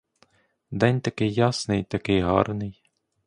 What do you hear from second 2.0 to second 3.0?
гарний.